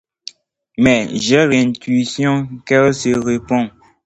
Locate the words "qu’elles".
2.65-2.91